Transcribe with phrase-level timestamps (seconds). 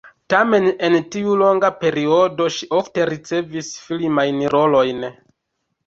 [0.33, 5.11] Tamen en tiu longa periodo ŝi ofte ricevis filmajn rolojn.